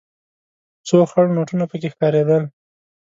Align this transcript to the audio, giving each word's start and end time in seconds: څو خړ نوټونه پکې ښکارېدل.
څو 0.87 0.97
خړ 1.09 1.25
نوټونه 1.37 1.65
پکې 1.71 1.89
ښکارېدل. 1.93 2.43